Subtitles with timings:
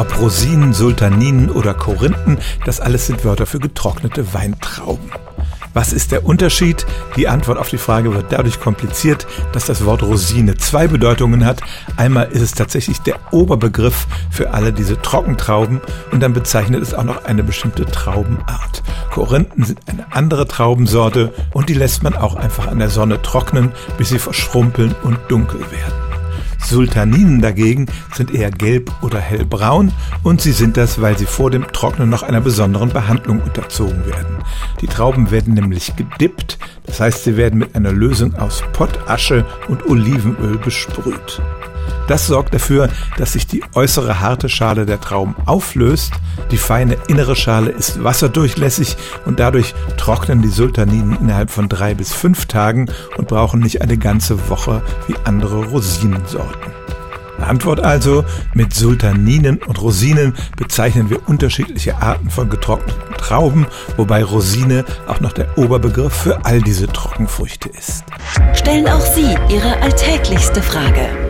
[0.00, 5.10] Ob Rosinen, Sultaninen oder Korinthen, das alles sind Wörter für getrocknete Weintrauben.
[5.74, 6.86] Was ist der Unterschied?
[7.16, 11.60] Die Antwort auf die Frage wird dadurch kompliziert, dass das Wort Rosine zwei Bedeutungen hat.
[11.98, 17.04] Einmal ist es tatsächlich der Oberbegriff für alle diese Trockentrauben und dann bezeichnet es auch
[17.04, 18.82] noch eine bestimmte Traubenart.
[19.10, 23.72] Korinthen sind eine andere Traubensorte und die lässt man auch einfach an der Sonne trocknen,
[23.98, 26.09] bis sie verschrumpeln und dunkel werden.
[26.62, 31.66] Sultaninen dagegen sind eher gelb oder hellbraun und sie sind das, weil sie vor dem
[31.72, 34.38] Trocknen noch einer besonderen Behandlung unterzogen werden.
[34.80, 39.86] Die Trauben werden nämlich gedippt, das heißt sie werden mit einer Lösung aus Pottasche und
[39.86, 41.40] Olivenöl besprüht.
[42.10, 42.88] Das sorgt dafür,
[43.18, 46.12] dass sich die äußere harte Schale der Trauben auflöst,
[46.50, 48.96] die feine innere Schale ist wasserdurchlässig
[49.26, 53.96] und dadurch trocknen die Sultaninen innerhalb von drei bis fünf Tagen und brauchen nicht eine
[53.96, 56.72] ganze Woche wie andere Rosinensorten.
[57.38, 58.24] Antwort also,
[58.54, 65.32] mit Sultaninen und Rosinen bezeichnen wir unterschiedliche Arten von getrockneten Trauben, wobei Rosine auch noch
[65.32, 68.02] der Oberbegriff für all diese Trockenfrüchte ist.
[68.54, 71.29] Stellen auch Sie Ihre alltäglichste Frage